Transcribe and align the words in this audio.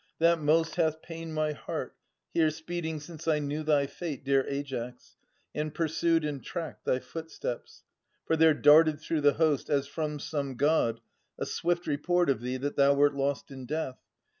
that 0.17 0.39
most 0.41 0.77
Hath 0.77 1.03
pained 1.03 1.35
my 1.35 1.51
heart, 1.51 1.95
here 2.33 2.49
speeding 2.49 2.99
since 2.99 3.27
I 3.27 3.37
knew 3.37 3.61
Thy 3.61 3.85
fate, 3.85 4.23
dear 4.23 4.43
Aias, 4.49 5.15
and 5.53 5.71
pursued 5.75 6.25
and 6.25 6.43
tracked 6.43 6.85
Thy 6.85 6.97
footsteps. 6.97 7.83
For 8.25 8.35
there 8.35 8.55
darted 8.55 8.99
through 8.99 9.21
the 9.21 9.33
host, 9.33 9.69
As 9.69 9.85
from 9.85 10.17
some 10.19 10.55
God, 10.55 11.01
a 11.37 11.45
swift 11.45 11.85
report 11.85 12.31
of 12.31 12.41
thee 12.41 12.57
That 12.57 12.77
thou 12.77 12.95
wert 12.95 13.13
lost 13.13 13.51
in 13.51 13.67
death. 13.67 13.99